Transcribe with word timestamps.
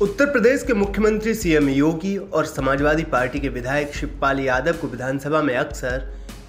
उत्तर 0.00 0.26
प्रदेश 0.26 0.62
के 0.62 0.72
मुख्यमंत्री 0.72 1.32
सीएम 1.34 1.68
योगी 1.68 2.16
और 2.16 2.44
समाजवादी 2.46 3.02
पार्टी 3.04 3.38
के 3.40 3.48
विधायक 3.48 3.94
शिवपाल 3.94 4.40
यादव 4.40 4.72
को 4.72 4.86
विधानसभा 4.86 5.40
में 5.42 5.54
अक्सर 5.56 6.02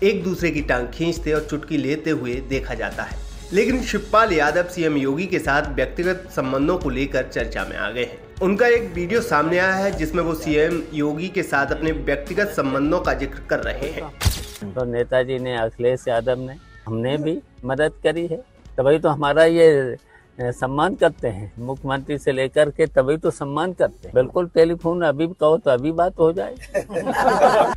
एक 0.03 0.23
दूसरे 0.23 0.49
की 0.51 0.61
टांग 0.61 0.87
खींचते 0.87 1.31
और 1.33 1.47
चुटकी 1.49 1.77
लेते 1.77 2.09
हुए 2.09 2.33
देखा 2.49 2.73
जाता 2.73 3.03
है। 3.03 3.17
लेकिन 3.53 3.81
शिवपाल 3.81 4.33
यादव 4.33 4.67
सीएम 4.69 4.97
योगी 4.97 5.25
के 5.25 5.39
साथ 5.39 5.73
व्यक्तिगत 5.75 6.27
संबंधों 6.31 6.77
को 6.77 6.89
लेकर 6.89 7.23
चर्चा 7.23 7.63
में 7.69 7.75
आ 7.77 7.89
गए 7.91 8.03
हैं। 8.03 8.19
उनका 8.41 8.67
एक 8.67 8.91
वीडियो 8.95 9.21
सामने 9.21 9.57
आया 9.57 9.73
है, 9.73 9.91
जिसमें 9.91 10.21
वो 10.23 10.33
सीएम 10.35 10.81
योगी 10.93 11.29
के 11.29 11.43
साथ 11.43 11.71
अपने 11.71 11.91
व्यक्तिगत 11.91 12.53
संबंधों 12.55 12.99
का 12.99 13.13
ज़िक्र 13.13 13.41
कर 13.49 13.59
रहे 13.61 13.89
हैं। 13.89 14.73
तो 14.73 14.85
नेताजी 14.85 15.39
ने, 15.39 15.57
अखिलेश 15.57 16.07
यादव 16.07 16.45
ने 16.47 16.55
हमने 16.87 17.17
भी 17.17 17.37
मदद 17.65 17.93
करी 18.03 18.27
है। 18.27 18.37
तभी 18.77 18.99
तो 18.99 19.09
हमारा 19.09 19.43
ये 19.45 19.97
सम्मान 20.41 20.93
करते 20.95 21.27
हैं। 21.27 21.51
मुख्यमंत्री 21.59 22.17
से 22.17 22.31
लेकर 22.31 22.69
के 22.69 22.85
तभी 22.87 23.15
तो 23.17 23.31
सम्मान 23.31 23.73
करते 23.73 24.07
हैं। 24.07 24.13
बिल्कुल 24.15 24.47
टेलीफोन, 24.47 25.01
अभी 25.01 25.27
कहो 25.29 25.57
तो 25.57 25.71
अभी 25.71 25.91
बात 25.91 26.19
हो 26.19 26.31
जाए। 26.33 26.55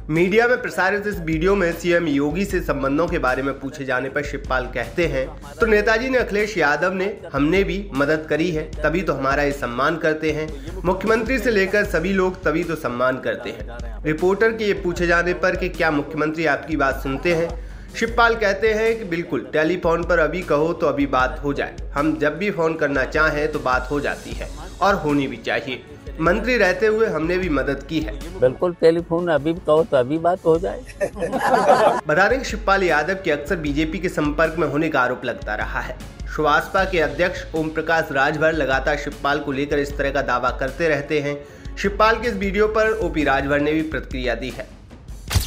मीडिया 0.11 0.47
में 0.49 0.61
प्रसारित 0.63 1.07
इस 1.07 1.19
वीडियो 1.21 1.55
में 1.55 1.71
सीएम 1.73 2.07
योगी 2.09 2.45
से 2.45 2.61
संबंधों 2.61 3.07
के 3.09 3.19
बारे 3.19 3.43
में 3.43 3.53
पूछे 3.61 3.85
जाने 3.85 4.09
पर 4.09 4.23
शिवपाल 4.23 4.67
कहते 4.67 5.07
हैं 5.07 5.27
तो 5.61 5.67
नेताजी 5.67 6.09
ने 6.09 6.19
अखिलेश 6.19 6.57
यादव 6.59 6.93
ने 6.93 7.13
हमने 7.33 7.65
भी 7.65 7.91
मदद 7.95 8.27
करी 8.31 8.51
है, 8.51 8.71
तभी 8.75 9.03
तो 9.03 9.13
हमारा 9.13 9.43
ये 9.43 9.53
सम्मान 9.55 9.97
करते 9.97 10.31
हैं। 10.33 10.49
मुख्यमंत्री 10.85 11.39
से 11.39 11.51
लेकर 11.51 11.85
सभी 11.87 12.13
लोग 12.13 12.43
तभी 12.45 12.65
तो 12.65 12.77
सम्मान 12.77 13.19
करते 13.19 13.51
हैं। 13.51 14.03
रिपोर्टर 14.05 14.53
के 14.53 14.65
ये 14.65 14.73
पूछे 14.83 15.07
जाने 15.07 15.35
पर 15.35 15.57
कि 15.57 15.69
क्या 15.71 15.91
मुख्यमंत्री 15.91 16.47
आपकी 16.47 16.77
बात 16.77 17.03
सुनते 17.03 17.35
हैं? 17.35 17.49
शिवपाल 17.97 18.35
कहते 18.35 18.73
हैं 18.73 18.99
कि 18.99 19.05
बिल्कुल 19.05 19.41
टेलीफोन 19.53 20.05
पर 20.05 20.19
अभी 20.19 20.41
कहो 20.43 20.73
तो 20.73 20.87
अभी 20.87 21.07
बात 21.07 21.41
हो 21.45 21.53
जाए। 21.53 21.77
हम 21.95 22.17
जब 22.19 22.37
भी 22.39 22.51
फ़ोन 22.51 22.75
करना 22.75 23.05
चाहें 23.05 23.51
तो 23.53 23.59
बात 23.59 23.89
हो 23.91 24.01
जाती 24.01 24.31
है 24.31 24.49
और 24.83 24.95
होनी 24.95 25.27
भी 25.29 25.37
चाहिए। 25.37 25.83
मंत्री 26.21 26.57
रहते 26.57 26.87
हुए 26.87 27.07
हमने 27.07 27.37
भी 27.39 27.49
मदद 27.49 27.83
की 27.83 28.01
है। 28.01 28.13
बिल्कुल 28.41 28.75
टेलीफोन 28.81 29.29
अभी 29.29 29.55
कहो 29.57 29.85
तो 29.85 29.97
अभी 29.97 30.19
बात 30.19 30.45
हो 30.45 30.59
जाए। 30.59 30.81
बता 32.07 32.29
दें 32.29 32.43
शिवपाल 32.43 32.83
यादव 32.83 33.23
के 33.25 33.31
अक्सर 33.31 33.57
बीजेपी 33.57 33.99
के 33.99 34.09
संपर्क 34.09 34.59
में 34.59 34.69
होने 34.69 34.89
का 34.89 35.01
आरोप 35.01 35.25
लगता 35.25 35.55
रहा 35.55 35.81
है। 35.81 35.97
सुभाषपा 36.37 36.85
के 36.85 37.01
अध्यक्ष 37.01 37.45
ओम 37.55 37.69
प्रकाश 37.69 38.13
राजभर 38.13 38.53
लगातार 38.53 38.97
शिवपाल 38.97 39.39
को 39.39 39.53
लेकर 39.53 39.79
इस 39.79 39.97
तरह 39.99 40.11
का 40.11 40.23
दावा 40.23 40.51
करते 40.51 40.89
रहते 40.89 41.21
हैं। 41.21 41.39
शिवपाल 41.77 42.21
के 42.21 42.29
इस 42.29 42.35
वीडियो 42.35 42.67
पर 42.69 42.99
ओपी 43.01 43.25
राजभर 43.25 43.61
ने 43.61 43.73
भी 43.73 43.83
प्रतिक्रिया 43.83 44.35
दी 44.35 44.51
है। 44.51 44.67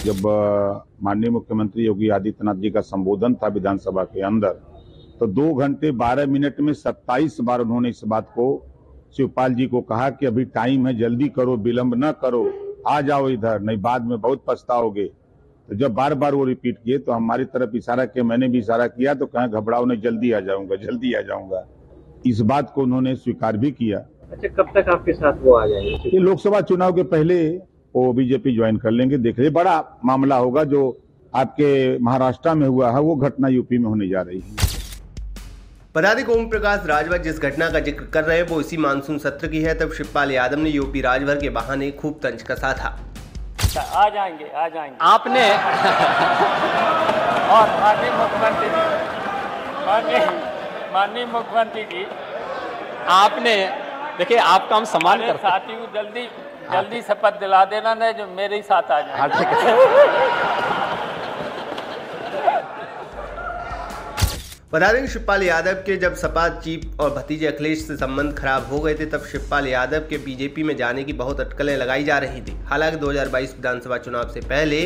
जब 0.06 0.28
माननीय 1.04 1.30
मुख्यमंत्री 1.30 1.86
योगी 1.86 2.10
आदित्यनाथ 2.10 2.56
जी 2.56 2.70
का 2.72 2.82
संबोधन 2.84 3.36
था 3.36 3.48
विधानसभा 3.50 4.04
के 4.06 4.22
अंदर 4.22 4.62
तो 5.20 5.28
दो 5.28 5.54
घंटे 5.56 5.92
बारह 6.00 6.26
मिनट 6.28 6.60
में 6.60 6.74
सत्ताईस 6.76 7.38
बार 7.42 7.62
उन्होंने 7.62 7.90
इस 7.90 8.02
बात 8.06 8.30
को 8.30 8.48
शिवपाल 9.18 9.54
जी 9.54 9.66
को 9.68 9.82
कहा 9.84 10.10
कि 10.10 10.26
अभी 10.26 10.46
टाइम 10.56 10.88
है 10.88 10.98
जल्दी 11.00 11.30
करो 11.30 11.56
विलंब 11.58 11.96
न 11.98 12.12
करो 12.22 12.46
आ 12.88 13.00
जाओ 13.02 13.30
इधर 13.30 13.62
नहीं 13.62 13.78
बाद 13.82 14.06
में 14.06 14.20
बहुत 14.22 14.44
पछताओगे। 14.48 15.06
तो 15.70 15.76
जब 15.76 15.94
बार 15.94 16.14
बार 16.14 16.36
वो 16.36 16.44
रिपीट 16.46 16.78
किए 16.78 16.98
तो 16.98 17.12
हमारी 17.12 17.46
तरफ़ 17.46 17.76
इशारा 17.78 18.06
किया 18.06 18.24
मैंने 18.24 18.48
भी 18.48 18.60
इशारा 18.60 18.88
किया 18.88 19.14
तो 19.14 19.26
कहा 19.26 19.48
घबराओ 19.50 19.86
नहीं 19.86 20.02
जल्दी 20.02 20.32
आ 20.32 20.40
जाऊँगा 20.40 20.76
जल्दी 20.84 21.14
आ 21.14 21.22
जाऊँगा। 21.22 21.66
इस 22.26 22.42
बात 22.44 22.72
को 22.76 22.82
उन्होंने 22.82 23.16
स्वीकार 23.16 23.58
भी 23.58 23.72
किया। 23.72 24.00
अच्छा 24.32 24.48
कब 24.48 24.70
तक 24.76 24.90
आपके 24.90 25.14
साथ 25.14 25.42
वो 25.44 25.54
आ 25.54 25.66
जाएँगे? 25.68 26.10
ये 26.10 26.20
लोकसभा 26.20 26.62
चुनाव 26.62 26.94
के 26.94 27.04
पहले 27.06 27.38
वो 27.96 28.12
बीजेपी 28.14 28.56
ज्वाइन 28.56 28.78
कर 28.78 28.92
लेंगे 28.92 29.18
देख 29.18 29.40
रहे 29.40 29.50
बड़ा 29.52 29.74
मामला 30.06 30.36
होगा 30.38 30.64
जो 30.72 30.82
आपके 31.34 31.68
महाराष्ट्र 32.00 32.54
में 32.56 32.68
हुआ 32.68 32.92
है 32.92 33.00
वो 33.02 33.16
घटना 33.16 33.48
यूपी 33.48 33.78
में 33.78 33.86
होने 33.90 34.08
जा 34.08 34.22
रही 34.22 34.40
है। 34.40 34.74
पदाधिक 35.96 36.30
ओम 36.30 36.46
प्रकाश 36.50 36.86
राजभर 36.88 37.18
जिस 37.22 37.40
घटना 37.42 37.70
का 37.72 37.80
ज़िक्र 37.80 38.06
कर 38.14 38.24
रहे 38.24 38.38
हैं 38.38 38.48
वो 38.48 38.60
इसी 38.62 38.78
मानसून 38.86 39.18
सत्र 39.18 39.48
की 39.48 39.62
है 39.62 39.74
तब 39.80 39.92
शिवपाल 39.94 40.32
यादव 40.32 40.60
ने 40.60 40.70
यूपी 40.70 41.02
राजभर 41.02 41.40
के 41.42 41.50
बहाने 41.58 41.92
खूब 42.02 42.20
तंज 42.24 42.42
कसा 42.44 42.72
था। 42.74 42.90
आ 43.78 44.08
जाएँगे 44.10 44.48
आ 44.48 44.68
जाएँगे। 44.70 44.98
आपने 45.02 45.42
और 47.56 47.68
माननीय 47.82 48.12
मुख्यमंत्री 48.18 48.68
माननीय 49.88 50.26
माननीय 50.94 51.26
मुख्यमंत्री 51.28 51.84
जी। 51.86 52.06
आपने 53.14 53.56
देखिए 54.18 54.38
आपका 54.38 54.76
हम 54.76 54.86
सम्मान 54.92 55.18
करते 55.22 55.38
साथी 55.40 55.74
को 55.76 55.86
जल्दी 55.96 56.28
जल्दी 56.72 57.02
शपथ 57.02 57.40
दिला 57.40 57.64
देना 57.66 57.94
नहीं 57.94 58.14
जो 58.14 58.28
मेरे 58.36 58.56
ही 58.56 58.62
साथ 58.64 58.92
आ 58.92 59.00
जाए 59.02 59.28
ठीक 59.30 59.48
है। 59.60 59.74
बता 64.74 64.92
दें 64.94 65.06
शिवपाल 65.08 65.44
यादव 65.44 65.74
के 65.86 65.96
जब 65.98 66.16
सपा 66.16 66.48
चीफ 66.60 67.00
और 67.00 67.10
भतीजे 67.10 67.48
अखिलेश 67.48 67.86
से 67.88 67.96
संबंध 67.98 68.34
खराब 68.38 68.68
हो 68.72 68.80
गए 68.80 68.94
थे 68.96 69.06
तब 69.06 69.26
शिवपाल 69.32 69.68
यादव 69.68 70.08
के 70.10 70.18
बीजेपी 70.18 70.64
में 70.64 70.76
जाने 70.78 71.04
की 71.04 71.14
बहुत 71.14 71.40
अटकलें 71.40 71.76
लगाई 71.78 72.04
जा 72.04 72.18
रही 72.18 72.42
थी। 72.42 72.56
हालाँकि 72.66 72.98
2022 72.98 73.56
विधानसभा 73.56 73.98
चुनाव 73.98 74.30
से 74.30 74.40
पहले 74.50 74.82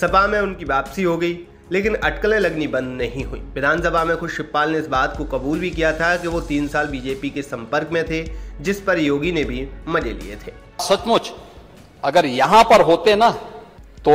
सपा 0.00 0.26
में 0.26 0.38
उनकी 0.40 0.64
वापसी 0.64 1.02
हो 1.02 1.16
गई। 1.16 1.34
लेकिन 1.72 1.94
अटकलें 1.96 2.38
लगनी 2.38 2.66
बंद 2.66 2.96
नहीं 3.00 3.24
हुई। 3.24 3.38
विधानसभा 3.54 4.02
में 4.04 4.16
खुद 4.16 4.30
शिवपाल 4.30 4.70
ने 4.70 4.78
इस 4.78 4.86
बात 4.88 5.16
को 5.16 5.24
कबूल 5.28 5.58
भी 5.58 5.70
किया 5.70 5.92
था 5.92 6.16
कि 6.16 6.28
वो 6.28 6.40
तीन 6.42 6.66
साल 6.68 6.86
बीजेपी 6.86 7.30
के 7.30 7.42
संपर्क 7.42 7.88
में 7.92 8.04
थे 8.04 8.22
जिस 8.60 8.80
पर 8.80 8.98
योगी 8.98 9.32
ने 9.32 9.44
भी 9.44 9.68
मज़े 9.88 10.12
लिए 10.12 10.36
थे। 10.36 10.52
सचमुच 10.80 11.32
अगर 12.04 12.26
यहाँ 12.26 12.62
पर 12.64 12.80
होते 12.82 13.14
ना 13.16 13.30
तो 14.04 14.12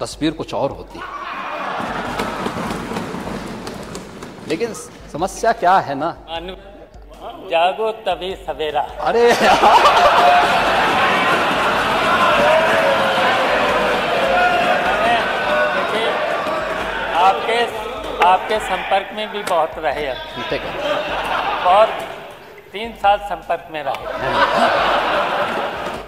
तस्वीर 0.00 0.32
कुछ 0.32 0.54
और 0.54 0.70
होती। 0.70 1.00
लेकिन 4.48 4.74
समस्या 5.12 5.52
क्या 5.54 5.76
है 5.78 5.94
ना? 5.94 6.10
जागो 7.50 7.90
तभी 8.06 8.34
सवेरा। 8.46 8.80
अरे 8.80 9.30
आपके 17.22 17.58
आपके 18.24 18.58
संपर्क 18.58 19.10
में 19.14 19.32
भी 19.32 19.42
बहुत 19.42 19.70
रहे 19.78 20.14
ठीक 20.50 20.62
है। 20.62 20.94
और 21.66 21.86
तीन 22.72 22.92
साल 22.92 23.18
संपर्क 23.18 23.68
में 23.72 23.82
रहे। 23.82 24.04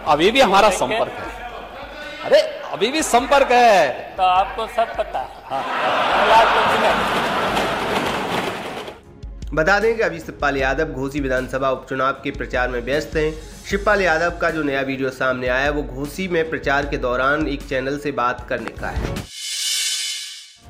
अभी 0.06 0.30
भी 0.30 0.40
हमारा 0.40 0.70
संपर्क 0.70 1.12
है। 1.12 1.42
अरे 2.24 2.40
अभी 2.72 2.88
भी 2.88 3.02
संपर्क 3.02 3.52
है। 3.52 3.92
तो 4.16 4.22
आपको 4.22 4.66
सब 4.66 4.96
पता। 4.96 5.20
है। 5.50 5.62
बता 9.54 9.78
दें 9.80 9.96
कि 9.96 10.02
अभी 10.02 10.18
शिवपाल 10.20 10.56
यादव 10.56 10.84
घोसी 10.84 11.20
विधानसभा 11.20 11.70
उपचुनाव 11.70 12.12
के 12.24 12.30
प्रचार 12.30 12.68
में 12.68 12.80
व्यस्त 12.80 13.16
हैं। 13.16 13.30
शिवपाल 13.70 14.02
यादव 14.02 14.38
का 14.38 14.50
जो 14.50 14.62
नया 14.62 14.80
वीडियो 14.80 15.10
सामने 15.10 15.48
आया 15.48 15.70
वो 15.70 15.82
घोसी 15.82 16.28
में 16.28 16.48
प्रचार 16.50 16.86
के 16.86 16.96
दौरान 16.96 17.46
एक 17.48 17.62
चैनल 17.68 17.98
से 17.98 18.12
बात 18.12 18.46
करने 18.48 18.70
का 18.70 18.88
है। 18.88 19.14